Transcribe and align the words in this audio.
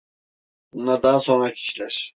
Bunlar 0.73 1.03
daha 1.03 1.19
sonraki 1.19 1.59
işler… 1.59 2.09